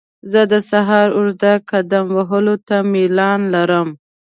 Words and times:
زه 0.31 0.41
د 0.51 0.53
سهار 0.69 1.07
اوږده 1.17 1.53
قدم 1.69 2.05
وهلو 2.17 2.55
ته 2.67 2.77
میلان 2.93 3.41
لرم. 3.53 3.89